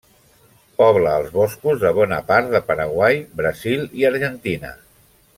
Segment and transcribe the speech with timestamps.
[0.81, 4.73] Pobla els boscos de bona part de Paraguai, Brasil i Argentina.